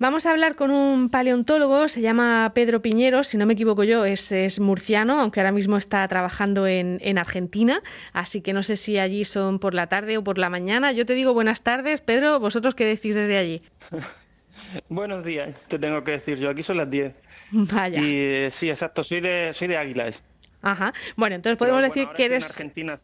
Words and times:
Vamos 0.00 0.26
a 0.26 0.30
hablar 0.30 0.54
con 0.54 0.70
un 0.70 1.08
paleontólogo, 1.10 1.88
se 1.88 2.00
llama 2.00 2.52
Pedro 2.54 2.80
Piñero, 2.80 3.24
si 3.24 3.36
no 3.36 3.46
me 3.46 3.54
equivoco 3.54 3.82
yo, 3.82 4.04
es, 4.04 4.60
murciano, 4.60 5.20
aunque 5.20 5.40
ahora 5.40 5.50
mismo 5.50 5.76
está 5.76 6.06
trabajando 6.06 6.68
en, 6.68 7.18
Argentina, 7.18 7.82
así 8.12 8.40
que 8.40 8.52
no 8.52 8.62
sé 8.62 8.76
si 8.76 8.96
allí 8.98 9.24
son 9.24 9.58
por 9.58 9.74
la 9.74 9.88
tarde 9.88 10.16
o 10.16 10.22
por 10.22 10.38
la 10.38 10.50
mañana. 10.50 10.92
Yo 10.92 11.04
te 11.04 11.14
digo 11.14 11.34
buenas 11.34 11.62
tardes, 11.62 12.00
Pedro, 12.00 12.38
¿vosotros 12.38 12.76
qué 12.76 12.84
decís 12.84 13.16
desde 13.16 13.38
allí? 13.38 13.62
Buenos 14.88 15.24
días, 15.24 15.60
te 15.68 15.78
tengo 15.78 16.04
que 16.04 16.12
decir 16.12 16.38
yo, 16.38 16.50
aquí 16.50 16.62
son 16.62 16.76
las 16.76 16.90
10. 16.90 17.14
Vaya. 17.52 18.00
Y 18.00 18.16
eh, 18.16 18.48
sí, 18.50 18.68
exacto, 18.68 19.02
soy 19.02 19.20
de, 19.20 19.50
soy 19.52 19.66
de 19.66 19.78
Águilas. 19.78 20.22
Ajá, 20.62 20.92
bueno, 21.16 21.36
entonces 21.36 21.58
podemos 21.58 21.82
decir 21.82 22.08
que 22.16 22.24
eres... 22.24 22.50
Argentina, 22.50 22.96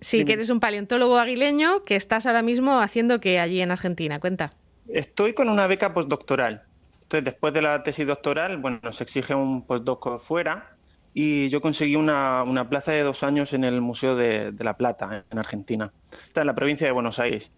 sí, 0.00 0.24
que 0.24 0.32
eres 0.32 0.50
un 0.50 0.60
paleontólogo 0.60 1.18
aguileño 1.18 1.84
que 1.84 1.96
estás 1.96 2.26
ahora 2.26 2.42
mismo 2.42 2.80
haciendo 2.80 3.20
que 3.20 3.38
allí 3.38 3.60
en 3.60 3.70
Argentina, 3.70 4.18
cuenta. 4.18 4.50
Estoy 4.88 5.34
con 5.34 5.48
una 5.48 5.66
beca 5.66 5.94
postdoctoral. 5.94 6.62
Entonces, 7.02 7.24
después 7.24 7.52
de 7.54 7.62
la 7.62 7.82
tesis 7.82 8.06
doctoral, 8.06 8.56
bueno, 8.58 8.92
se 8.92 9.04
exige 9.04 9.34
un 9.34 9.62
postdoc 9.66 10.18
fuera 10.18 10.74
y 11.14 11.48
yo 11.48 11.60
conseguí 11.60 11.96
una, 11.96 12.66
plaza 12.68 12.92
de 12.92 13.02
dos 13.02 13.22
años 13.22 13.52
en 13.52 13.64
el 13.64 13.80
Museo 13.80 14.16
de, 14.16 14.52
La 14.58 14.76
Plata, 14.76 15.24
en 15.30 15.38
Argentina. 15.38 15.92
Está 16.10 16.40
en 16.40 16.48
la 16.48 16.54
provincia 16.54 16.86
de 16.86 16.92
Buenos 16.92 17.18
Aires. 17.20 17.52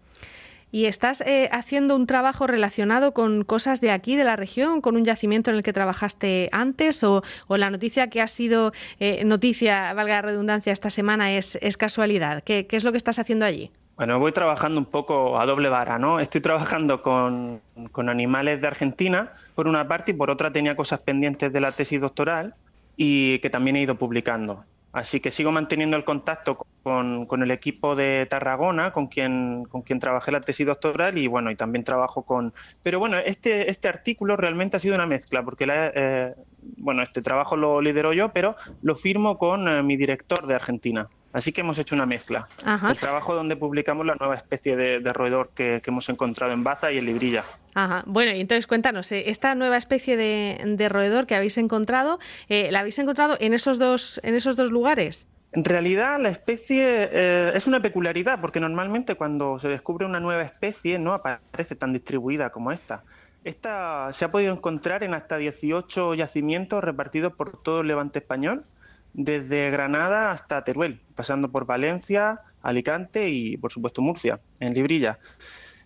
¿Y 0.72 0.84
estás 0.86 1.22
eh, 1.22 1.48
haciendo 1.52 1.96
un 1.96 2.06
trabajo 2.06 2.46
relacionado 2.46 3.14
con 3.14 3.45
cosas 3.45 3.80
de 3.80 3.92
aquí, 3.92 4.16
de 4.16 4.24
la 4.24 4.36
región, 4.36 4.80
con 4.80 4.96
un 4.96 5.04
yacimiento 5.04 5.50
en 5.50 5.56
el 5.56 5.62
que 5.62 5.72
trabajaste 5.72 6.50
antes? 6.52 7.02
¿O, 7.02 7.22
la 7.48 7.70
noticia 7.70 8.10
que 8.10 8.20
ha 8.20 8.26
sido 8.26 8.72
eh, 8.98 9.24
noticia, 9.24 9.95
valga 9.95 10.16
la 10.16 10.22
redundancia, 10.22 10.72
esta 10.72 10.90
semana 10.90 11.34
es, 11.34 11.56
casualidad? 11.78 12.42
¿Qué, 12.45 12.66
es 12.70 12.84
lo 12.84 12.90
que 12.90 12.98
estás 12.98 13.18
haciendo 13.18 13.46
allí? 13.46 13.70
Bueno, 13.96 14.18
voy 14.18 14.30
trabajando 14.32 14.78
un 14.78 14.84
poco 14.84 15.41
a 15.41 15.46
doble 15.46 15.70
vara, 15.70 15.98
¿no? 15.98 16.20
Estoy 16.20 16.42
trabajando 16.42 17.00
con, 17.00 17.62
animales 17.95 18.60
de 18.60 18.66
Argentina, 18.66 19.32
por 19.54 19.66
una 19.66 19.88
parte, 19.88 20.10
y 20.10 20.14
por 20.14 20.28
otra 20.28 20.52
tenía 20.52 20.77
cosas 20.77 21.00
pendientes 21.00 21.50
de 21.50 21.60
la 21.62 21.73
tesis 21.73 22.02
doctoral 22.02 22.54
y 22.95 23.38
que 23.38 23.48
también 23.48 23.76
he 23.76 23.80
ido 23.80 23.95
publicando. 23.95 24.65
Así 24.93 25.20
que 25.20 25.30
sigo 25.30 25.51
manteniendo 25.51 25.96
el 25.96 26.04
contacto 26.04 26.59
con, 26.82 27.43
el 27.43 27.51
equipo 27.51 27.96
de 27.96 28.26
Tarragona, 28.29 28.93
con 28.93 29.07
quien, 29.07 29.65
con 29.65 29.80
quien 29.80 29.98
trabajé 29.98 30.30
la 30.30 30.42
tesis 30.42 30.66
doctoral, 30.66 31.16
y 31.16 31.26
bueno, 31.26 31.51
y 31.51 31.57
también 31.57 31.82
trabajo 31.82 32.23
con... 32.23 32.52
Pero 32.82 32.98
bueno, 32.98 33.16
este, 33.18 33.70
este 33.70 33.88
artículo 33.88 34.37
realmente 34.37 34.76
ha 34.76 34.80
sido 34.80 34.95
una 34.95 35.07
mezcla, 35.07 35.42
porque 35.42 35.66
eh, 35.70 36.35
bueno, 36.76 37.02
este 37.02 37.23
trabajo 37.23 37.57
lo 37.57 37.80
lidero 37.80 38.13
yo, 38.13 38.30
pero 38.30 38.57
lo 38.82 38.95
firmo 38.95 39.38
con 39.38 39.68
eh, 39.68 39.82
mi 39.82 39.96
director 39.96 40.46
de 40.46 40.54
Argentina. 40.54 41.09
Así 41.37 41.52
que 41.52 41.60
hemos 41.60 41.79
hecho 41.79 41.95
una 41.95 42.06
mezcla. 42.06 42.48
El 42.88 42.98
trabajo 42.98 43.34
donde 43.34 43.56
publicamos 43.56 44.06
la 44.06 44.15
nueva 44.15 44.37
especie 44.37 44.74
de, 44.74 45.12
roedor 45.12 45.51
que, 45.54 45.82
hemos 45.87 46.09
encontrado 46.09 46.54
en 46.54 46.65
Baza 46.65 46.90
y 46.90 46.96
en 46.96 47.04
Librilla. 47.04 47.45
Ajá. 47.74 48.04
Bueno, 48.06 48.32
y 48.32 48.40
entonces 48.40 48.66
cuéntanos, 48.66 49.12
eh, 49.12 49.24
esta 49.29 49.54
nueva 49.54 49.76
especie 49.76 50.16
de, 50.16 50.88
roedor 50.88 51.26
que 51.26 51.34
habéis 51.34 51.59
encontrado, 51.59 52.18
eh, 52.48 52.70
¿la 52.73 52.80
habéis 52.80 52.98
encontrado 52.98 53.37
en 53.38 53.52
esos 53.52 53.79
dos, 53.79 54.18
en 54.23 54.34
esos 54.34 54.57
dos 54.57 54.70
lugares? 54.70 55.29
En 55.52 55.62
realidad 55.66 56.18
la 56.18 56.30
especie 56.30 57.10
eh, 57.12 57.52
es 57.54 57.66
una 57.66 57.80
peculiaridad 57.80 58.40
porque 58.40 58.59
normalmente 58.59 59.14
cuando 59.14 59.59
se 59.59 59.68
descubre 59.68 60.07
una 60.07 60.20
nueva 60.20 60.42
especie 60.42 60.98
no 60.98 61.12
aparece 61.12 61.76
tan 61.76 61.92
distribuida 61.92 62.48
como 62.48 62.73
esta. 62.73 63.04
Esta 63.45 64.10
se 64.10 64.25
ha 64.25 64.31
podido 64.31 64.54
encontrar 64.54 65.03
en 65.03 65.12
hasta 65.12 65.37
18 65.37 66.14
yacimientos 66.14 66.82
repartidos 66.82 67.34
por 67.34 67.62
todo 67.62 67.82
el 67.82 67.88
levante 67.88 68.20
español 68.20 68.64
desde 69.16 69.70
Granada 69.70 70.31
hasta 70.31 70.62
Teruel, 70.62 71.00
pasando 71.14 71.50
por 71.50 71.64
Valencia, 71.64 72.42
Alicante 72.62 73.31
y, 73.31 73.56
por 73.56 73.72
supuesto, 73.72 74.03
Murcia, 74.03 74.38
en 74.60 74.75
Librilla. 74.75 75.19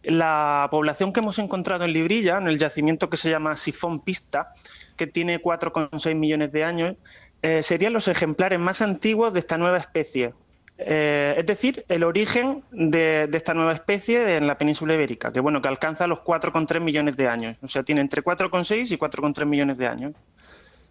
La 0.03 0.67
población 0.71 1.13
que 1.13 1.21
hemos 1.21 1.39
encontrado 1.39 1.85
en 1.85 1.93
Librilla, 1.93 2.39
en 2.39 2.49
el 2.49 2.59
yacimiento 2.59 3.09
que 3.09 3.17
se 3.17 3.31
llama 3.31 3.55
Sifón 3.55 4.01
Pista, 4.01 4.53
que 4.97 5.07
tiene 5.07 5.41
4,6 5.41 6.15
millones 6.17 6.51
de 6.51 6.65
años, 6.65 6.97
eh, 7.43 7.63
serían 7.63 7.93
los 7.93 8.09
ejemplares 8.09 8.59
más 8.59 8.83
antiguos 8.83 9.33
de 9.33 9.39
esta 9.39 9.59
nueva 9.59 9.79
especie. 9.79 10.35
Eh, 10.79 11.35
es 11.37 11.47
decir, 11.47 11.85
el 11.89 12.03
origen 12.03 12.65
de, 12.73 13.29
de, 13.29 13.37
esta 13.37 13.55
nueva 13.55 13.75
especie 13.75 14.37
en 14.37 14.47
la 14.47 14.59
península 14.59 14.95
ibérica, 14.95 15.31
que 15.31 15.39
bueno, 15.39 15.63
que 15.63 15.69
alcanza 15.69 16.07
los 16.07 16.21
4,3 16.21 16.81
millones 16.81 17.17
de 17.17 17.29
años. 17.29 17.57
O 17.63 17.69
sea, 17.69 17.85
tiene 17.85 18.01
entre 18.01 18.25
4,6 18.25 18.91
y 18.91 18.97
4,3 18.97 19.47
millones 19.47 19.79
de 19.79 19.87
años. 19.87 20.15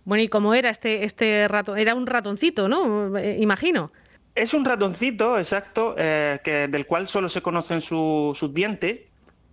Bueno, 0.09 0.23
¿y 0.23 0.27
cómo 0.27 0.55
era 0.55 0.71
este, 0.71 1.03
este 1.05 1.47
ratón? 1.47 1.77
Era 1.77 1.93
un 1.93 2.07
ratoncito, 2.07 2.67
¿no? 2.67 3.15
Eh, 3.15 3.37
imagino. 3.39 3.91
Es 4.33 4.55
un 4.55 4.65
ratoncito, 4.65 5.37
exacto, 5.37 5.93
eh, 5.99 6.39
que, 6.43 6.67
del 6.67 6.87
cual 6.87 7.07
solo 7.07 7.29
se 7.29 7.43
conocen 7.43 7.81
sus 7.81 8.51
dientes, 8.51 9.01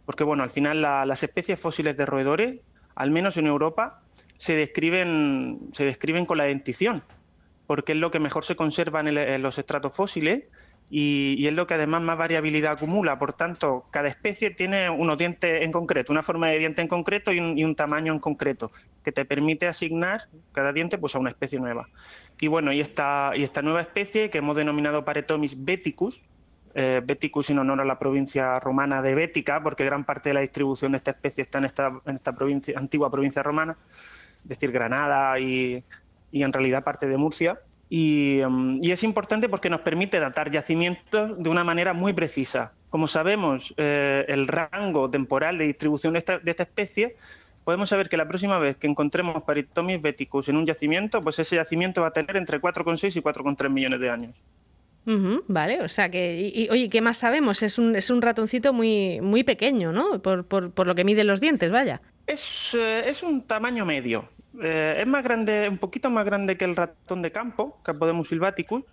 porque 0.07 0.25
bueno, 0.25 0.43
al 0.43 0.49
final 0.49 0.81
las 0.81 1.23
especies 1.23 1.61
fósiles 1.61 1.99
de 1.99 2.07
roedores, 2.07 2.61
al 2.95 3.11
menos 3.11 3.37
en 3.37 3.47
Europa, 3.47 4.01
se 4.39 4.57
describen, 4.57 5.61
se 5.75 5.85
describen 5.85 6.25
con 6.25 6.39
la 6.39 6.45
dentición, 6.45 7.03
porque 7.67 7.93
es 7.93 7.99
lo 7.99 8.11
que 8.11 8.19
mejor 8.19 8.47
se 8.47 8.57
conserva 8.57 9.01
en 9.01 9.43
los 9.43 9.59
estratos 9.59 9.93
fósiles 9.93 10.45
y, 10.89 11.47
es 11.47 11.53
lo 11.53 11.67
que 11.67 11.75
además 11.75 12.03
más 12.03 12.17
variabilidad 12.17 12.73
acumula. 12.73 13.19
Por 13.19 13.33
tanto, 13.33 13.87
cada 13.91 14.09
especie 14.09 14.51
tiene 14.51 14.89
unos 14.89 15.19
dientes 15.19 15.63
en 15.63 15.73
concreto, 15.73 16.13
una 16.13 16.23
forma 16.23 16.49
de 16.49 16.59
diente 16.59 16.83
en 16.83 16.89
concreto 16.89 17.33
y 17.33 17.41
un, 17.41 17.75
tamaño 17.75 18.13
en 18.13 18.21
concreto, 18.21 18.71
que 19.03 19.13
te 19.13 19.25
permite 19.25 19.67
asignar 19.67 20.29
cada 20.53 20.73
diente 20.73 20.99
pues, 20.99 21.17
a 21.17 21.19
una 21.19 21.31
especie 21.31 21.59
nueva. 21.59 21.89
Y 22.41 22.47
bueno, 22.47 22.73
y 22.73 22.81
esta, 22.81 23.33
y 23.35 23.49
nueva 23.63 23.81
especie 23.81 24.31
que 24.31 24.39
hemos 24.39 24.57
denominado 24.57 25.05
Paretomis 25.05 25.65
beticus, 25.65 26.21
eh, 26.75 27.01
beticus 27.05 27.51
en 27.51 27.59
honor 27.59 27.81
a 27.81 27.85
la 27.85 27.99
provincia 27.99 28.61
romana 28.61 29.03
de 29.03 29.15
Bética, 29.15 29.63
porque 29.63 29.85
gran 29.85 30.05
parte 30.05 30.29
de 30.29 30.35
la 30.35 30.41
distribución 30.41 30.93
de 30.93 30.99
esta 30.99 31.13
especie 31.13 31.43
está 31.43 31.59
en 31.59 31.65
esta, 31.65 31.91
antigua 32.77 33.11
provincia 33.11 33.43
romana, 33.43 33.77
es 34.43 34.49
decir, 34.51 34.71
Granada 34.73 35.41
y, 35.41 35.83
y 36.31 36.43
en 36.43 36.53
realidad 36.53 36.85
parte 36.85 37.09
de 37.09 37.17
Murcia 37.17 37.59
Em, 37.89 38.79
y, 38.83 38.91
es 38.91 39.05
importante 39.05 39.49
porque 39.49 39.71
nos 39.71 39.81
permite 39.81 40.19
datar 40.19 40.51
yacimientos 40.51 41.41
de 41.43 41.49
una 41.49 41.65
manera 41.65 41.93
muy 41.93 42.13
precisa. 42.13 42.73
Como 42.91 43.09
sabemos 43.09 43.75
eh, 43.77 44.25
el 44.29 44.49
rango 44.49 45.11
temporal 45.11 45.59
de 45.59 45.67
distribución 45.67 46.15
de 46.15 46.19
esta, 46.19 46.63
especie, 46.63 47.17
podemos 47.65 47.89
saber 47.91 48.09
que 48.09 48.17
la 48.17 48.27
próxima 48.27 48.59
vez 48.59 48.77
que 48.77 48.87
encontremos 48.87 49.43
Paritomis 49.43 50.01
beticus 50.01 50.49
en 50.49 50.57
un 50.57 50.67
yacimiento, 50.67 51.21
pues 51.21 51.39
ese 51.39 51.57
yacimiento 51.57 52.01
va 52.01 52.09
a 52.09 52.13
tener 52.13 52.37
entre 52.37 52.61
4,6 52.61 53.17
y 53.17 53.23
4,3 53.23 53.71
millones 53.71 54.01
de 54.01 54.11
años. 54.11 54.35
vale, 55.47 55.83
o 55.83 55.89
sea 55.89 56.11
que, 56.11 56.51
y, 56.53 56.69
oye, 56.71 56.89
¿qué 56.89 57.01
más 57.01 57.19
sabemos? 57.19 57.63
Es 57.63 57.79
un, 57.79 57.95
es 57.95 58.11
un 58.11 58.23
ratoncito 58.23 58.73
muy, 58.73 59.21
muy 59.21 59.45
pequeño, 59.45 59.93
¿no? 59.93 60.21
Por, 60.23 60.45
por, 60.45 60.73
por 60.73 60.87
lo 60.87 60.95
que 60.97 61.05
miden 61.05 61.29
los 61.29 61.41
dientes, 61.41 61.71
vaya. 61.71 62.01
Es, 62.27 62.75
eh, 62.75 63.09
es 63.09 63.23
un 63.23 63.43
tamaño 63.43 63.87
medio. 63.87 64.29
Eh, 64.63 64.97
es 65.01 65.07
más 65.07 65.23
grande, 65.23 65.69
un 65.69 65.79
poquito 65.79 66.11
más 66.11 66.25
grande 66.25 66.57
que 66.57 66.65
el 66.65 66.77
ratón 66.77 67.23
de 67.23 67.31
campo, 67.31 67.81
Capodemus 67.83 68.29
sylvaticus. 68.29 68.85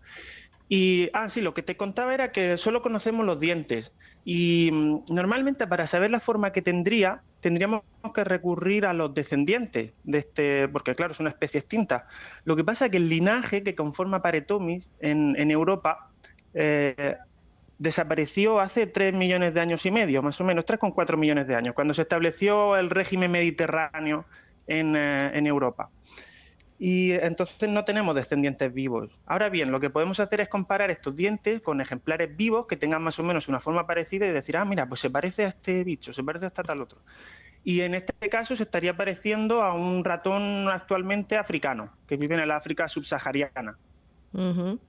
Y, 0.70 1.10
ah, 1.14 1.30
sí, 1.30 1.42
lo 1.42 1.54
que 1.54 1.62
te 1.62 1.78
contaba 1.78 2.14
era 2.14 2.32
que 2.32 2.58
solo 2.58 2.82
conocemos 2.82 3.26
los 3.26 3.40
dientes. 3.40 3.94
Y 4.26 4.70
mm, 4.72 5.04
normalmente 5.10 5.68
para 5.68 5.86
saber 5.88 6.10
la 6.10 6.20
forma 6.20 6.52
que 6.52 6.62
tendría, 6.62 7.22
tendríamos 7.42 7.84
que 8.14 8.24
recurrir 8.24 8.86
a 8.86 8.94
los 8.94 9.14
descendientes 9.14 9.94
de 10.04 10.18
este, 10.18 10.68
porque 10.70 10.96
claro, 10.96 11.12
es 11.12 11.20
una 11.20 11.30
especie 11.30 11.60
extinta. 11.60 12.08
Lo 12.46 12.56
que 12.56 12.64
pasa 12.64 12.86
es 12.86 12.92
que 12.92 12.98
el 12.98 13.10
linaje 13.10 13.64
que 13.64 13.76
conforma 13.76 14.22
Paretomis 14.22 14.90
en, 15.00 15.36
en 15.38 15.52
Europa 15.52 16.10
eh, 16.54 17.18
desapareció 17.78 18.60
hace 18.60 18.88
3 18.88 19.14
millones 19.16 19.54
de 19.54 19.60
años 19.60 19.86
y 19.86 19.92
medio, 19.92 20.22
más 20.22 20.40
o 20.40 20.44
menos, 20.44 20.66
3,4 20.66 21.18
millones 21.18 21.48
de 21.48 21.56
años, 21.56 21.74
cuando 21.74 21.94
se 21.94 22.04
estableció 22.04 22.78
el 22.78 22.90
régimen 22.90 23.32
mediterráneo 23.32 24.26
eh, 24.68 25.32
en, 25.34 25.48
Europa. 25.48 25.90
Y 26.80 27.12
entonces 27.12 27.70
no 27.70 27.86
tenemos 27.86 28.16
descendientes 28.16 28.74
vivos. 28.74 29.10
Ahora 29.26 29.50
bien, 29.50 29.72
lo 29.72 29.80
que 29.80 29.90
podemos 29.90 30.20
hacer 30.20 30.42
es 30.42 30.50
comparar 30.50 30.92
estos 30.92 31.16
dientes 31.16 31.62
con 31.62 31.82
ejemplares 31.82 32.36
vivos 32.36 32.66
que 32.68 32.76
tengan 32.76 33.02
más 33.02 33.20
o 33.20 33.24
menos 33.24 33.48
una 33.48 33.60
forma 33.60 33.88
parecida 33.88 34.26
y 34.26 34.32
decir, 34.32 34.58
ah, 34.58 34.66
mira, 34.66 34.88
pues 34.88 35.02
se 35.02 35.10
parece 35.10 35.46
a 35.46 35.50
este 35.50 35.84
bicho, 35.84 36.12
se 36.12 36.24
parece 36.24 36.48
a 36.48 36.50
tal 36.50 36.82
otro. 36.82 37.02
Y 37.64 37.82
en 37.82 37.94
este 37.94 38.30
caso 38.30 38.56
se 38.56 38.64
estaría 38.64 38.98
pareciendo 38.98 39.62
a 39.62 39.74
un 39.74 40.04
ratón 40.04 40.68
actualmente 40.68 41.38
africano, 41.38 41.94
que 42.08 42.18
vive 42.18 42.36
en 42.36 42.42
el 42.42 42.52
África 42.52 42.88
subsahariana. 42.88 43.78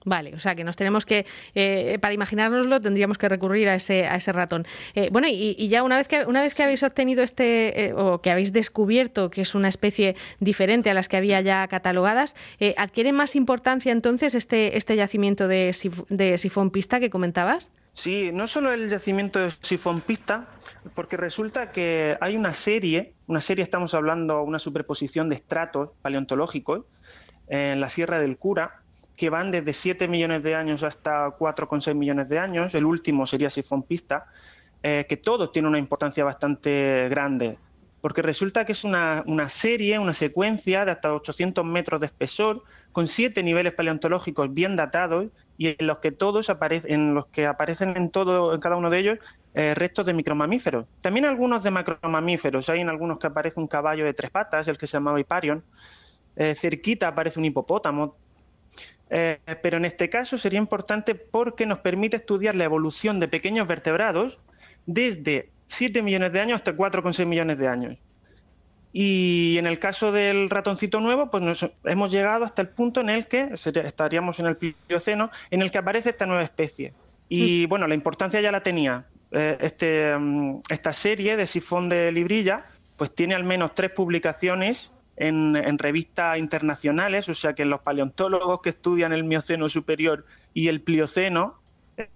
Vale, 0.04 0.34
o 0.34 0.40
sea 0.40 0.54
que 0.54 0.64
nos 0.64 0.76
tenemos 0.76 1.04
que, 1.04 1.26
eh, 1.54 1.98
para 2.00 2.14
imaginárnoslo, 2.14 2.80
tendríamos 2.80 3.18
que 3.18 3.28
recurrir 3.28 3.68
a 3.68 3.74
ese, 3.74 4.06
a 4.06 4.16
ese 4.16 4.32
ratón. 4.32 4.66
Eh, 4.94 5.08
bueno, 5.12 5.28
y, 5.30 5.68
ya 5.68 5.82
una 5.82 5.96
vez 5.96 6.08
que 6.08 6.24
una 6.24 6.42
vez 6.42 6.54
que 6.54 6.62
habéis 6.62 6.82
obtenido 6.82 7.22
este, 7.22 7.86
eh, 7.86 7.92
o 7.92 8.20
que 8.20 8.30
habéis 8.30 8.52
descubierto 8.52 9.30
que 9.30 9.42
es 9.42 9.54
una 9.54 9.68
especie 9.68 10.16
diferente 10.40 10.90
a 10.90 10.94
las 10.94 11.08
que 11.08 11.16
había 11.16 11.40
ya 11.40 11.66
catalogadas, 11.68 12.34
¿adquiere 12.76 13.12
más 13.12 13.36
importancia 13.36 13.92
entonces 13.92 14.34
este, 14.34 14.76
este 14.76 14.96
yacimiento 14.96 15.48
de, 15.48 15.76
de 16.08 16.38
sifón 16.38 16.70
pista 16.70 17.00
que 17.00 17.10
comentabas? 17.10 17.70
Sí, 17.92 18.30
no 18.32 18.48
solo 18.48 18.72
el 18.72 18.90
yacimiento 18.90 19.38
de 19.38 19.52
sifón 19.60 20.00
pista, 20.00 20.48
porque 20.94 21.16
resulta 21.16 21.70
que 21.70 22.16
hay 22.20 22.36
una 22.36 22.52
serie, 22.52 23.14
una 23.28 23.40
serie 23.40 23.62
estamos 23.62 23.94
hablando, 23.94 24.42
una 24.42 24.58
superposición 24.58 25.28
de 25.28 25.36
estratos 25.36 25.90
paleontológicos 26.02 26.86
en 27.46 27.80
la 27.80 27.88
Sierra 27.88 28.18
del 28.18 28.36
Cura, 28.36 28.82
que 29.16 29.30
van 29.30 29.50
desde 29.50 29.72
7 29.72 30.08
millones 30.08 30.42
de 30.42 30.54
años 30.54 30.82
hasta 30.82 31.28
4,6 31.28 31.94
millones 31.94 32.28
de 32.28 32.38
años, 32.38 32.74
el 32.74 32.84
último 32.84 33.26
sería 33.26 33.50
Sifón 33.50 33.82
Pista, 33.82 34.26
eh, 34.82 35.06
que 35.08 35.16
todos 35.16 35.52
tienen 35.52 35.70
una 35.70 35.78
importancia 35.78 36.24
bastante 36.24 37.08
grande. 37.08 37.58
porque 38.00 38.20
resulta 38.20 38.66
que 38.66 38.72
es 38.72 38.84
una, 38.84 39.24
serie, 39.48 39.98
una 39.98 40.12
secuencia 40.12 40.84
de 40.84 40.90
hasta 40.90 41.14
800 41.14 41.64
metros 41.64 42.02
de 42.02 42.06
espesor, 42.08 42.62
con 42.92 43.08
siete 43.08 43.42
niveles 43.42 43.72
paleontológicos 43.72 44.52
bien 44.52 44.76
datados 44.76 45.28
y 45.56 45.68
en 45.68 45.86
los 45.86 46.00
que 46.00 46.12
todos 46.12 46.50
aparecen, 46.50 46.92
en 46.92 47.14
los 47.14 47.24
que 47.28 47.46
aparecen 47.46 47.96
en 47.96 48.10
todo, 48.10 48.54
en 48.54 48.60
cada 48.60 48.76
uno 48.76 48.90
de 48.90 48.98
ellos, 48.98 49.18
eh, 49.54 49.74
restos 49.74 50.04
de 50.04 50.12
micromamíferos. 50.12 50.84
También 51.00 51.24
algunos 51.24 51.62
de 51.62 51.70
macromamíferos. 51.70 52.68
Hay 52.68 52.80
en 52.80 52.90
algunos 52.90 53.18
que 53.18 53.28
aparece 53.28 53.58
un 53.58 53.68
caballo 53.68 54.04
de 54.04 54.12
tres 54.12 54.30
patas, 54.30 54.68
el 54.68 54.76
que 54.76 54.86
se 54.86 54.98
llamaba 54.98 55.18
Hiparion. 55.18 55.64
Eh, 56.36 56.54
cerquita 56.54 57.08
aparece 57.08 57.38
un 57.38 57.46
hipopótamo. 57.46 58.16
Eh, 59.16 59.38
pero 59.62 59.76
en 59.76 59.84
este 59.84 60.10
caso 60.10 60.36
sería 60.38 60.58
importante 60.58 61.14
porque 61.14 61.66
nos 61.66 61.78
permite 61.78 62.16
estudiar 62.16 62.56
la 62.56 62.64
evolución 62.64 63.20
de 63.20 63.28
pequeños 63.28 63.68
vertebrados 63.68 64.40
desde 64.86 65.50
7 65.66 66.02
millones 66.02 66.32
de 66.32 66.40
años 66.40 66.56
hasta 66.56 66.76
4,6 66.76 67.24
millones 67.24 67.58
de 67.58 67.68
años. 67.68 68.02
Y 68.92 69.54
en 69.56 69.68
el 69.68 69.78
caso 69.78 70.10
del 70.10 70.50
ratoncito 70.50 70.98
nuevo, 70.98 71.30
pues 71.30 71.44
nos 71.44 71.70
hemos 71.84 72.10
llegado 72.10 72.44
hasta 72.44 72.62
el 72.62 72.68
punto 72.70 73.02
en 73.02 73.08
el 73.08 73.28
que 73.28 73.50
estaríamos 73.54 74.40
en 74.40 74.46
el 74.46 74.56
Plioceno, 74.56 75.30
en 75.52 75.62
el 75.62 75.70
que 75.70 75.78
aparece 75.78 76.10
esta 76.10 76.26
nueva 76.26 76.42
especie. 76.42 76.92
Y 77.28 77.66
mm. 77.66 77.68
bueno, 77.68 77.86
la 77.86 77.94
importancia 77.94 78.40
ya 78.40 78.50
la 78.50 78.64
tenía. 78.64 79.06
Eh, 79.30 79.58
este, 79.60 80.18
mm, 80.18 80.62
esta 80.70 80.92
serie 80.92 81.36
de 81.36 81.46
sifón 81.46 81.88
de 81.88 82.10
librilla, 82.10 82.66
pues 82.96 83.14
tiene 83.14 83.36
al 83.36 83.44
menos 83.44 83.76
tres 83.76 83.92
publicaciones 83.92 84.90
en, 85.16 85.56
en, 85.56 85.78
revistas 85.78 86.38
internacionales, 86.38 87.28
o 87.28 87.34
sea 87.34 87.54
que 87.54 87.64
los 87.64 87.80
paleontólogos 87.80 88.60
que 88.60 88.68
estudian 88.68 89.12
el 89.12 89.24
Mioceno 89.24 89.68
superior 89.68 90.24
y 90.52 90.68
el 90.68 90.80
Plioceno 90.80 91.60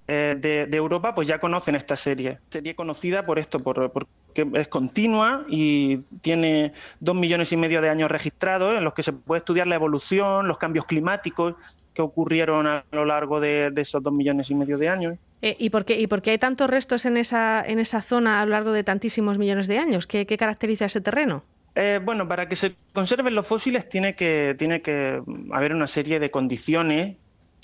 eh, 0.08 0.34
de, 0.36 0.76
Europa 0.76 1.14
pues 1.14 1.28
ya 1.28 1.38
conocen 1.38 1.74
esta 1.74 1.94
serie. 1.94 2.38
Serie 2.48 2.74
conocida 2.74 3.24
por 3.24 3.38
esto, 3.38 3.60
por, 3.60 3.90
porque 3.92 4.10
es 4.54 4.68
continua 4.68 5.44
y 5.48 5.98
tiene 6.20 6.72
dos 6.98 7.14
millones 7.14 7.52
y 7.52 7.56
medio 7.56 7.80
de 7.80 7.88
años 7.88 8.10
registrados 8.10 8.76
en 8.76 8.84
los 8.84 8.94
que 8.94 9.02
se 9.02 9.12
puede 9.12 9.38
estudiar 9.38 9.66
la 9.66 9.76
evolución, 9.76 10.48
los 10.48 10.58
cambios 10.58 10.86
climáticos 10.86 11.54
que 11.94 12.02
ocurrieron 12.02 12.66
a 12.66 12.84
lo 12.92 13.04
largo 13.04 13.40
de, 13.40 13.72
esos 13.76 14.02
dos 14.02 14.12
millones 14.12 14.50
y 14.50 14.54
medio 14.54 14.78
de 14.78 14.88
años. 14.88 15.18
Eh, 15.42 15.56
¿y, 15.58 15.70
por 15.70 15.84
qué, 15.84 16.00
¿Y 16.00 16.06
por 16.08 16.22
qué 16.22 16.32
hay 16.32 16.38
tantos 16.38 16.68
restos 16.68 17.04
en 17.04 17.16
esa, 17.16 17.64
en 17.64 17.78
esa 17.78 18.02
zona 18.02 18.40
a 18.40 18.44
lo 18.44 18.52
largo 18.52 18.72
de 18.72 18.82
tantísimos 18.82 19.38
millones 19.38 19.68
de 19.68 19.78
años? 19.78 20.06
¿Qué, 20.06 20.26
caracteriza 20.26 20.86
ese 20.86 21.00
terreno? 21.00 21.44
Eh, 21.80 22.00
bueno, 22.02 22.26
para 22.26 22.48
que 22.48 22.56
se 22.56 22.74
conserven 22.92 23.36
los 23.36 23.46
fósiles 23.46 23.88
tiene 23.88 24.16
que, 24.16 24.56
que 24.82 25.22
haber 25.52 25.72
una 25.72 25.86
serie 25.86 26.18
de 26.18 26.28
condiciones 26.28 27.16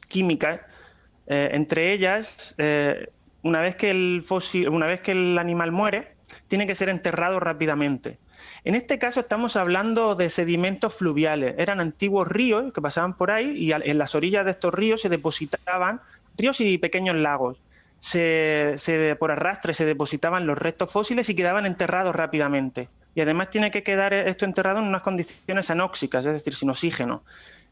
químicas 0.08 0.60
eh, 1.26 1.48
entre 1.50 1.92
ellas, 1.92 2.54
eh, 2.58 3.08
una, 3.42 3.60
vez 3.60 3.74
que 3.74 3.90
el 3.90 4.22
fósil, 4.24 4.68
una 4.68 4.86
vez 4.86 5.00
que 5.00 5.10
el 5.10 5.36
animal 5.36 5.72
muere, 5.72 6.14
tiene 6.46 6.68
que 6.68 6.76
ser 6.76 6.90
enterrado 6.90 7.40
rápidamente. 7.40 8.18
En 8.62 8.76
este 8.76 9.00
caso 9.00 9.18
estamos 9.18 9.56
hablando 9.56 10.14
de 10.14 10.30
sedimentos 10.30 10.94
fluviales. 10.94 11.56
Eran 11.58 11.80
antiguos 11.80 12.28
ríos 12.28 12.72
que 12.72 12.80
pasaban 12.80 13.16
por 13.16 13.32
ahí 13.32 13.50
y 13.56 13.72
en 13.72 13.98
las 13.98 14.14
orillas 14.14 14.44
de 14.44 14.52
estos 14.52 14.72
ríos 14.72 15.00
se 15.00 15.08
depositaban, 15.08 16.00
ríos 16.38 16.60
y 16.60 16.78
pequeños 16.78 17.16
lagos. 17.16 17.64
Se, 17.98 18.76
por 19.18 19.32
arrastre 19.32 19.74
se 19.74 19.84
depositaban 19.84 20.46
los 20.46 20.56
restos 20.56 20.92
fósiles 20.92 21.28
y 21.30 21.34
quedaban 21.34 21.66
enterrados 21.66 22.14
rápidamente. 22.14 22.88
Y 23.14 23.20
además 23.20 23.50
tiene 23.50 23.70
que 23.70 23.82
quedar 23.82 24.12
esto 24.12 24.44
enterrado 24.44 24.80
en 24.80 24.86
unas 24.86 25.02
condiciones 25.02 25.70
anóxicas, 25.70 26.26
es 26.26 26.32
decir, 26.32 26.54
sin 26.54 26.70
oxígeno. 26.70 27.22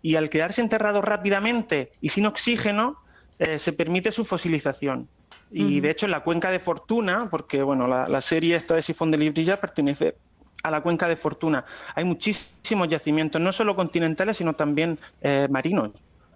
Y 0.00 0.16
al 0.16 0.30
quedarse 0.30 0.60
enterrado 0.60 1.02
rápidamente 1.02 1.92
y 2.00 2.10
sin 2.10 2.26
oxígeno, 2.26 2.98
eh, 3.38 3.58
se 3.58 3.72
permite 3.72 4.12
su 4.12 4.24
fosilización. 4.24 5.08
Y 5.54 5.80
de 5.80 5.90
hecho 5.90 6.06
en 6.06 6.12
la 6.12 6.20
cuenca 6.20 6.50
de 6.50 6.58
Fortuna, 6.58 7.28
porque 7.30 7.62
bueno, 7.62 7.86
la, 7.86 8.20
serie 8.22 8.56
esta 8.56 8.74
de 8.74 8.80
Sifón 8.80 9.10
de 9.10 9.18
Librilla 9.18 9.60
pertenece 9.60 10.16
a 10.62 10.70
la 10.70 10.80
cuenca 10.80 11.08
de 11.08 11.16
Fortuna. 11.16 11.64
Hay 11.94 12.04
muchísimos 12.04 12.88
yacimientos, 12.88 13.40
no 13.40 13.52
solo 13.52 13.76
continentales, 13.76 14.38
sino 14.38 14.54
también 14.54 14.98
eh, 15.20 15.48
marinos. 15.50 15.90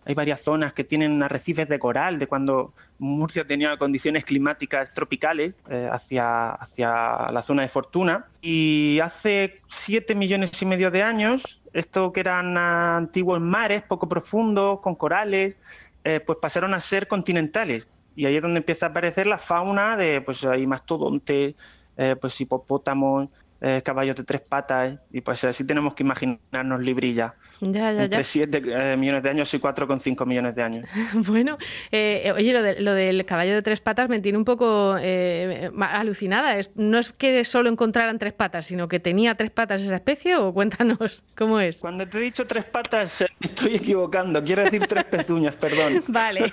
Hay 0.07 0.15
varias 0.15 0.41
zonas 0.41 0.73
que 0.73 0.85
tienen 0.85 1.21
arrecifes 1.21 1.69
de 1.69 1.81
coral, 1.81 2.21
de 2.21 2.29
cuando 2.29 2.73
Murcia 3.01 3.45
tenía 3.45 3.77
condiciones 3.77 4.25
climáticas 4.25 4.95
tropicales 4.95 5.55
eh, 5.69 5.89
hacia, 5.91 6.53
hacia 6.53 7.27
la 7.33 7.43
zona 7.43 7.63
de 7.63 7.69
Fortuna. 7.69 8.27
Y 8.41 9.01
hace 9.03 9.61
siete 9.67 10.15
millones 10.15 10.63
y 10.63 10.65
medio 10.65 10.93
de 10.93 11.03
años, 11.03 11.61
esto 11.73 12.13
que 12.13 12.21
eran 12.21 12.57
antiguos 12.57 13.41
mares 13.41 13.83
poco 13.83 14.09
profundos, 14.09 14.79
con 14.79 14.95
corales, 14.95 15.57
eh, 16.05 16.21
pues 16.21 16.39
pasaron 16.41 16.73
a 16.73 16.81
ser 16.81 17.09
continentales. 17.09 17.89
Y 18.15 18.27
ahí 18.27 18.37
es 18.37 18.43
donde 18.43 18.59
empieza 18.59 18.87
a 18.87 18.89
aparecer 18.91 19.27
la 19.27 19.39
fauna 19.39 19.97
de, 19.97 20.21
pues 20.21 20.45
hay 20.45 20.69
mastodontes, 20.69 21.57
eh, 21.97 22.15
pues 22.21 22.41
hipopótamos, 22.41 23.29
eh, 23.59 23.81
caballos 23.83 24.17
de 24.17 24.25
tres 24.25 24.43
patas, 24.43 24.99
y 25.11 25.23
pues 25.23 25.43
así 25.45 25.67
tenemos 25.67 25.95
que 25.95 26.03
imaginarnos 26.03 26.81
librilla. 26.81 27.35
Ya, 27.61 27.91
ya, 27.91 28.05
Entre 28.05 28.23
7 28.23 28.63
eh, 28.65 28.97
millones 28.99 29.23
de 29.23 29.31
años 29.31 29.53
y 29.55 29.59
4,5 29.59 30.27
millones 30.27 30.55
de 30.55 30.63
años. 30.63 30.89
bueno, 31.15 31.57
eh, 31.91 32.33
oye, 32.37 32.53
lo, 32.81 32.95
del 32.95 33.25
caballo 33.25 33.55
de 33.55 33.63
tres 33.63 33.81
patas 33.81 34.11
me 34.11 34.21
tiene 34.21 34.37
un 34.37 34.45
poco 34.45 34.95
alucinada. 34.95 36.55
no 36.75 36.99
es 36.99 37.13
que 37.13 37.45
solo 37.47 37.71
encontraran 37.71 38.19
tres 38.19 38.35
patas, 38.35 38.67
sino 38.67 38.89
que 38.89 39.01
tenía 39.01 39.35
tres 39.35 39.51
patas 39.51 39.81
esa 39.81 39.97
especie, 39.97 40.37
o 40.37 40.53
cuéntanos 40.53 41.23
cómo 41.37 41.59
es. 41.59 41.79
Cuando 41.79 42.07
te 42.07 42.19
he 42.19 42.21
dicho 42.21 42.47
tres 42.47 42.67
patas, 42.67 43.25
me 43.41 43.47
estoy 43.47 43.77
equivocando. 43.77 44.45
Quiero 44.45 44.65
decir 44.65 44.87
tres 44.87 45.05
pezuñas, 45.05 45.57
perdón. 45.57 46.05
vale. 46.09 46.53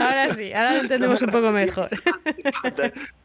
ahora 0.00 0.32
sí, 0.32 0.54
ahora 0.54 0.72
lo 0.72 0.80
entendemos 0.80 1.20
un 1.20 1.30
poco 1.30 1.50
mejor. 1.50 1.90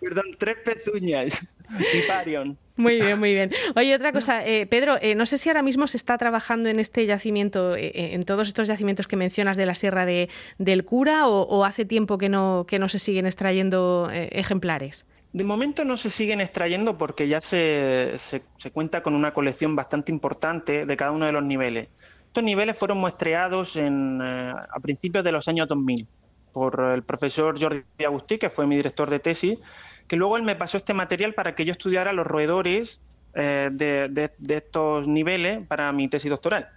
perdón, 0.02 0.26
tres 0.38 0.58
pezuñas. 0.66 1.48
Hiparion. 1.94 2.58
Muy 2.80 3.02
bien, 3.02 3.20
muy 3.20 3.34
bien. 3.34 3.52
Oye, 3.76 3.94
otra 3.94 4.14
cosa, 4.14 4.46
eh, 4.48 4.66
Pedro, 4.66 4.96
eh, 5.02 5.14
no 5.14 5.26
sé 5.26 5.38
si 5.38 5.50
ahora 5.50 5.62
mismo 5.62 5.86
se 5.88 5.98
está 5.98 6.18
trabajando 6.18 6.70
en 6.70 6.80
este 6.80 7.06
yacimiento, 7.06 7.76
eh, 7.76 8.14
en 8.14 8.24
todos 8.24 8.48
estos 8.48 8.70
yacimientos 8.70 9.06
que 9.06 9.18
mencionas 9.18 9.58
de 9.58 9.66
la 9.66 9.76
Sierra 9.76 10.06
de, 10.06 10.30
del 10.60 10.86
Cura, 10.86 11.28
o, 11.28 11.66
hace 11.66 11.84
tiempo 11.84 12.18
que 12.18 12.30
no, 12.30 12.66
que 12.66 12.80
no 12.80 12.88
se 12.88 12.98
siguen 12.98 13.26
extrayendo 13.26 14.10
ejemplares. 14.12 15.06
De 15.34 15.44
momento 15.44 15.84
no 15.84 15.98
se 15.98 16.10
siguen 16.10 16.40
extrayendo 16.40 16.98
porque 16.98 17.28
ya 17.28 17.42
se, 17.42 18.14
se, 18.16 18.72
cuenta 18.72 19.04
con 19.04 19.14
una 19.14 19.34
colección 19.34 19.76
bastante 19.76 20.14
importante 20.14 20.86
de 20.86 20.98
cada 20.98 21.12
uno 21.12 21.26
de 21.26 21.34
los 21.34 21.44
niveles. 21.44 21.90
Estos 22.26 22.46
niveles 22.46 22.78
fueron 22.78 22.98
muestreados 22.98 23.76
en, 23.76 24.22
a 24.22 24.80
principios 24.82 25.26
de 25.26 25.34
los 25.34 25.50
años 25.50 25.68
2000 25.68 26.08
por 26.52 26.92
el 26.94 27.04
profesor 27.04 27.60
Jordi 27.60 27.84
Agustí, 28.06 28.38
que 28.38 28.50
fue 28.50 28.68
mi 28.68 28.76
director 28.76 29.10
de 29.10 29.20
tesis, 29.20 29.60
que 30.08 30.16
luego 30.16 30.38
él 30.38 30.44
me 30.44 30.56
pasó 30.56 30.78
este 30.78 30.94
material 30.94 31.34
para 31.34 31.56
que 31.56 31.66
yo 31.66 31.72
estudiara 31.72 32.14
los 32.14 32.26
roedores 32.26 33.00
eh, 33.36 33.70
de, 33.72 34.32
estos 34.50 35.08
niveles 35.08 35.66
para 35.68 35.92
mi 35.92 36.08
tesis 36.08 36.30
doctoral. 36.30 36.70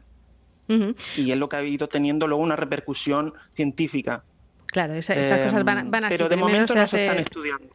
Y 1.17 1.31
es 1.31 1.37
lo 1.37 1.51
que 1.51 1.57
ha 1.57 1.63
ido 1.63 1.87
teniendo 1.87 2.27
luego 2.27 2.43
una 2.43 2.57
repercusión 2.57 3.35
científica. 3.53 4.25
Claro, 4.67 4.95
estas 4.95 5.43
cosas 5.43 5.65
van, 5.65 5.91
van 5.91 6.05
así. 6.05 6.17
Pero 6.17 6.31
de 6.31 6.37
momento 6.37 6.75
no 6.75 6.87
se 6.87 7.05
están 7.05 7.19
estudiando. 7.19 7.69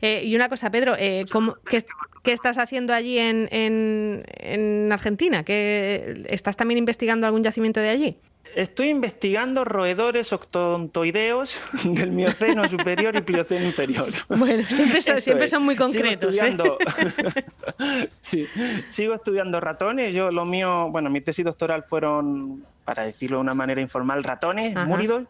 Eh, 0.00 0.22
y 0.24 0.34
una 0.34 0.48
cosa, 0.48 0.68
Pedro, 0.68 0.96
eh, 0.98 1.24
qué, 1.70 2.32
estás 2.32 2.58
haciendo 2.58 2.92
allí 2.92 3.18
en, 3.18 3.48
en, 3.52 4.24
en 4.26 4.90
Argentina? 4.90 5.44
¿Que 5.44 6.24
¿Estás 6.28 6.56
también 6.56 6.78
investigando 6.78 7.28
algún 7.28 7.44
yacimiento 7.44 7.78
de 7.78 7.88
allí? 7.88 8.16
Estoy 8.54 8.88
investigando 8.88 9.64
roedores 9.64 10.32
octodontoideos 10.32 11.64
del 11.84 12.12
mioceno 12.12 12.68
superior 12.68 13.16
y 13.16 13.20
plioceno 13.20 13.66
inferior. 13.66 14.08
Bueno, 14.28 14.64
siempre 14.68 15.48
son, 15.48 15.64
muy 15.64 15.76
concretos. 15.76 16.34
Sigo 16.34 16.46
estudiando, 16.46 16.78
sí, 18.20 18.46
sigo 18.88 19.14
estudiando 19.14 19.60
ratones. 19.60 20.14
Yo 20.14 20.30
lo 20.30 20.44
mío, 20.44 20.88
bueno, 20.90 21.10
mi 21.10 21.20
tesis 21.20 21.44
doctoral 21.44 21.82
fueron, 21.82 22.64
para 22.84 23.04
decirlo 23.04 23.38
de 23.38 23.42
una 23.42 23.54
manera 23.54 23.80
informal, 23.80 24.22
ratones 24.22 24.74
múridos. 24.86 25.24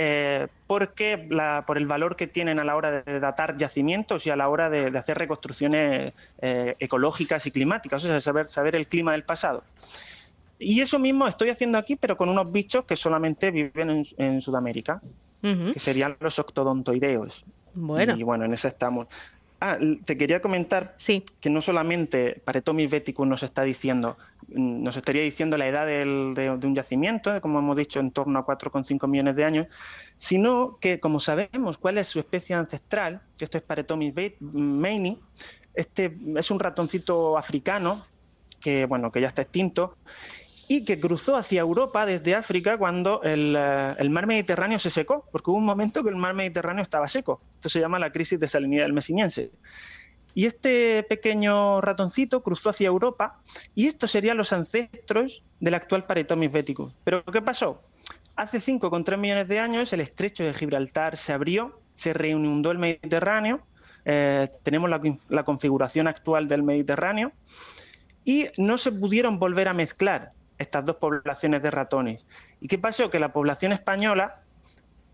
Eh, 0.00 0.46
porque 0.68 1.18
por 1.66 1.76
el 1.76 1.86
valor 1.86 2.14
que 2.14 2.28
tienen 2.28 2.60
a 2.60 2.64
la 2.64 2.76
hora 2.76 3.02
de 3.02 3.18
datar 3.18 3.56
yacimientos 3.56 4.24
y 4.28 4.30
a 4.30 4.36
la 4.36 4.48
hora 4.48 4.70
de, 4.70 4.96
hacer 4.96 5.18
reconstrucciones 5.18 6.12
eh, 6.40 6.76
ecológicas 6.78 7.46
y 7.46 7.50
climáticas, 7.50 8.04
o 8.04 8.06
sea, 8.06 8.20
saber, 8.20 8.48
saber 8.48 8.76
el 8.76 8.86
clima 8.86 9.10
del 9.10 9.24
pasado. 9.24 9.64
Y 10.58 10.80
eso 10.80 10.98
mismo 10.98 11.26
estoy 11.26 11.50
haciendo 11.50 11.78
aquí, 11.78 11.96
pero 11.96 12.16
con 12.16 12.28
unos 12.28 12.50
bichos 12.50 12.84
que 12.84 12.96
solamente 12.96 13.50
viven 13.50 14.04
en, 14.16 14.42
Sudamérica, 14.42 15.00
que 15.40 15.78
serían 15.78 16.16
los 16.20 16.38
octodontoideos. 16.38 17.44
Bueno. 17.74 18.16
Y 18.16 18.22
bueno, 18.22 18.44
en 18.44 18.54
eso 18.54 18.68
estamos. 18.68 19.06
Ah, 19.60 19.76
te 20.04 20.16
quería 20.16 20.40
comentar 20.40 20.96
que 21.40 21.50
no 21.50 21.60
solamente 21.60 22.40
Paretomis 22.44 22.88
veticus 22.88 23.26
nos 23.26 23.42
está 23.42 23.62
diciendo, 23.62 24.16
mm, 24.48 24.84
nos 24.84 24.96
estaría 24.96 25.22
diciendo 25.22 25.56
la 25.56 25.66
edad 25.66 25.84
de, 25.84 26.04
un 26.62 26.74
yacimiento, 26.76 27.40
como 27.40 27.58
hemos 27.58 27.76
dicho, 27.76 27.98
en 27.98 28.12
torno 28.12 28.38
a 28.38 28.46
4,5 28.46 29.08
millones 29.08 29.34
de 29.34 29.44
años, 29.44 29.66
sino 30.16 30.78
que 30.80 31.00
como 31.00 31.18
sabemos 31.18 31.76
cuál 31.76 31.98
es 31.98 32.06
su 32.06 32.20
especie 32.20 32.54
ancestral, 32.54 33.20
que 33.36 33.44
esto 33.44 33.58
es 33.58 33.64
Paretomis 33.64 34.14
meini, 34.40 35.18
este 35.74 36.16
es 36.36 36.50
un 36.52 36.60
ratoncito 36.60 37.36
africano 37.36 38.00
que 38.60 38.86
bueno 38.86 39.12
que 39.12 39.20
ya 39.20 39.28
está 39.28 39.42
extinto 39.42 39.96
y 40.68 40.84
que 40.84 41.00
cruzó 41.00 41.36
hacia 41.36 41.60
Europa 41.60 42.04
desde 42.04 42.34
África 42.34 42.76
cuando 42.76 43.22
eh, 43.24 43.94
el, 43.98 44.10
mar 44.10 44.26
Mediterráneo 44.26 44.78
se 44.78 44.90
secó, 44.90 45.24
porque 45.32 45.50
hubo 45.50 45.58
un 45.58 45.64
momento 45.64 46.04
que 46.04 46.10
el 46.10 46.16
mar 46.16 46.34
Mediterráneo 46.34 46.82
estaba 46.82 47.08
seco. 47.08 47.40
Esto 47.54 47.70
se 47.70 47.80
llama 47.80 47.98
la 47.98 48.12
crisis 48.12 48.38
de 48.38 48.46
salinidad 48.46 48.84
del 48.84 48.92
Mesiniense. 48.92 49.50
Y 50.34 50.44
este 50.44 51.02
pequeño 51.04 51.80
ratoncito 51.80 52.42
cruzó 52.42 52.70
hacia 52.70 52.86
Europa 52.86 53.40
y 53.74 53.86
estos 53.86 54.10
serían 54.10 54.36
los 54.36 54.52
ancestros 54.52 55.42
del 55.58 55.74
actual 55.74 56.04
Paretomis. 56.04 56.50
Pero 57.02 57.24
¿qué 57.24 57.42
pasó? 57.42 57.82
Hace 58.36 58.58
5,3 58.58 59.16
millones 59.16 59.48
de 59.48 59.58
años 59.58 59.92
el 59.92 60.00
estrecho 60.00 60.44
de 60.44 60.54
Gibraltar 60.54 61.16
se 61.16 61.32
abrió, 61.32 61.80
se 61.94 62.12
reunió 62.12 62.70
el 62.70 62.78
Mediterráneo, 62.78 63.62
eh, 64.04 64.48
tenemos 64.62 64.88
la, 64.88 65.44
configuración 65.44 66.06
actual 66.06 66.46
del 66.46 66.62
Mediterráneo 66.62 67.32
y 68.24 68.46
no 68.58 68.78
se 68.78 68.92
pudieron 68.92 69.38
volver 69.38 69.66
a 69.66 69.74
mezclar 69.74 70.30
estas 70.58 70.84
dos 70.84 70.96
poblaciones 70.96 71.62
de 71.62 71.70
ratones. 71.70 72.26
¿Y 72.60 72.68
qué 72.68 72.78
pasó? 72.78 73.10
Que 73.10 73.18
la 73.18 73.32
población 73.32 73.72
española 73.72 74.42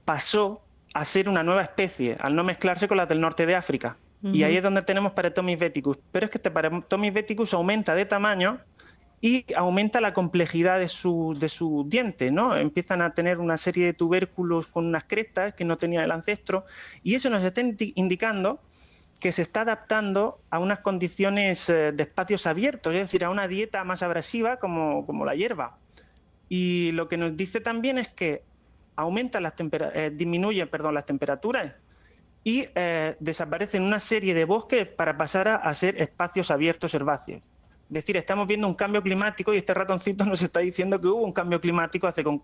pasó 0.04 0.62
a 0.94 1.04
ser 1.04 1.28
una 1.28 1.42
nueva 1.42 1.62
especie 1.62 2.16
al 2.20 2.34
no 2.34 2.44
mezclarse 2.44 2.88
con 2.88 2.96
las 2.96 3.08
del 3.08 3.20
norte 3.20 3.46
de 3.46 3.54
África. 3.54 3.96
Y 4.22 4.42
ahí 4.42 4.56
es 4.56 4.62
donde 4.62 4.80
tenemos 4.80 5.12
Paretomis 5.12 5.58
veticus. 5.58 5.98
Pero 6.10 6.24
es 6.24 6.30
que 6.30 6.38
este 6.38 6.50
Paretomis 6.50 7.12
veticus 7.12 7.52
aumenta 7.52 7.94
de 7.94 8.06
tamaño 8.06 8.58
y 9.20 9.44
aumenta 9.54 10.00
la 10.00 10.14
complejidad 10.14 10.78
de 10.78 10.88
su, 10.88 11.36
de 11.38 11.50
su 11.50 11.84
diente, 11.88 12.30
¿no? 12.30 12.56
Empiezan 12.56 13.02
a 13.02 13.12
tener 13.12 13.38
una 13.38 13.58
serie 13.58 13.84
de 13.84 13.92
tubérculos 13.92 14.66
con 14.66 14.86
unas 14.86 15.04
crestas 15.04 15.52
que 15.52 15.66
no 15.66 15.76
tenía 15.76 16.04
el 16.04 16.10
ancestro 16.10 16.64
y 17.02 17.14
eso 17.16 17.28
nos 17.28 17.42
está 17.42 17.60
indicando 17.60 18.60
que 19.21 19.33
se 19.33 19.42
está 19.42 19.62
adaptando 19.62 20.40
a 20.50 20.59
unas 20.59 20.80
condiciones 20.80 21.68
eh, 21.71 21.92
de 21.92 22.02
espacios 22.02 22.47
abiertos, 22.47 22.92
es 22.94 23.00
decir, 23.00 23.25
a 23.25 23.30
una 23.30 23.49
dieta 23.49 23.85
más 23.85 24.02
abrasiva 24.02 24.59
como, 24.59 25.06
como 25.06 25.25
la 25.25 25.35
hierba. 25.35 25.78
Y 26.49 26.92
lo 26.92 27.09
que 27.09 27.16
nos 27.16 27.37
dice 27.37 27.61
también 27.61 27.99
es 27.99 28.09
que 28.09 28.42
aumenta 28.97 29.40
las 29.40 29.54
eh, 29.59 30.12
disminuye 30.14 30.66
perdón, 30.66 30.94
las 30.94 31.06
temperaturas 31.06 31.73
y 32.44 32.68
eh, 32.75 33.16
desaparecen 33.21 33.83
una 33.83 33.99
serie 33.99 34.35
de 34.35 34.44
bosques 34.44 34.87
para 34.87 35.16
pasar 35.16 35.49
a, 35.49 35.73
ser 35.75 36.00
espacios 36.00 36.50
abiertos 36.50 36.94
herbáceos. 36.94 37.40
Es 37.88 37.94
decir, 37.94 38.16
estamos 38.16 38.47
viendo 38.47 38.66
un 38.66 38.75
cambio 38.75 39.02
climático 39.02 39.54
y 39.54 39.59
este 39.59 39.73
ratoncito 39.73 40.25
nos 40.25 40.42
está 40.42 40.61
diciendo 40.61 41.00
que 41.00 41.06
hubo 41.06 41.23
un 41.23 41.33
cambio 41.33 41.61
climático 41.61 42.06
hace, 42.06 42.23
con 42.23 42.42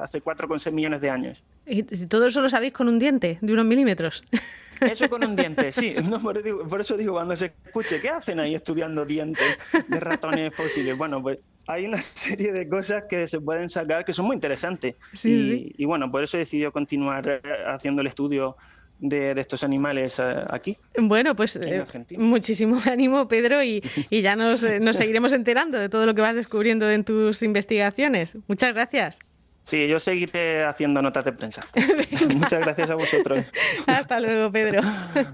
hace 0.00 0.20
4,6 0.20 0.72
millones 0.72 1.00
de 1.00 1.10
años. 1.10 1.44
¿Y 1.66 1.82
todo 1.82 2.26
eso 2.26 2.40
lo 2.40 2.48
sabéis 2.48 2.72
con 2.72 2.88
un 2.88 2.98
diente 2.98 3.38
de 3.40 3.52
unos 3.52 3.64
milímetros? 3.64 4.24
Eso 4.90 5.08
con 5.08 5.24
un 5.24 5.36
diente, 5.36 5.72
sí. 5.72 5.94
por, 6.22 6.80
eso 6.80 6.96
digo, 6.96 7.12
cuando 7.12 7.36
se 7.36 7.52
escuche, 7.66 8.00
¿qué 8.00 8.08
hacen 8.08 8.40
ahí 8.40 8.54
estudiando 8.54 9.04
dientes 9.04 9.58
de 9.88 10.00
ratones 10.00 10.54
fósiles? 10.54 10.96
Bueno, 10.96 11.22
pues 11.22 11.38
hay 11.66 11.86
una 11.86 12.00
serie 12.00 12.52
de 12.52 12.68
cosas 12.68 13.04
que 13.08 13.26
se 13.26 13.40
pueden 13.40 13.68
sacar 13.68 14.04
que 14.04 14.12
son 14.12 14.26
muy 14.26 14.34
interesantes. 14.34 14.96
y, 15.24 15.74
y, 15.76 15.84
bueno, 15.84 16.10
por 16.10 16.22
eso 16.22 16.36
he 16.36 16.40
decidido 16.40 16.72
continuar 16.72 17.28
eh, 17.28 17.40
haciendo 17.66 18.02
el 18.02 18.08
estudio 18.08 18.56
de, 19.02 19.32
estos 19.36 19.64
animales 19.64 20.18
eh, 20.18 20.44
aquí. 20.48 20.78
Bueno, 20.96 21.34
pues 21.36 21.56
eh, 21.56 21.84
muchísimo 22.18 22.80
ánimo, 22.90 23.28
Pedro, 23.28 23.62
y, 23.62 23.82
ya 24.10 24.36
nos, 24.36 24.62
nos 24.62 24.96
seguiremos 24.96 25.32
enterando 25.32 25.78
de 25.78 25.88
todo 25.88 26.06
lo 26.06 26.14
que 26.14 26.22
vas 26.22 26.36
descubriendo 26.36 26.88
en 26.90 27.04
tus 27.04 27.42
investigaciones. 27.42 28.36
Muchas 28.46 28.74
gracias. 28.74 29.18
Sí, 29.62 29.86
yo 29.86 30.00
seguiré 30.00 30.64
haciendo 30.64 31.00
notas 31.02 31.24
de 31.24 31.32
prensa. 31.32 31.62
Muchas 32.34 32.60
gracias 32.60 32.90
a 32.90 32.94
vosotros. 32.94 33.44
Hasta 33.86 34.18
luego, 34.20 34.50
Pedro. 34.50 34.82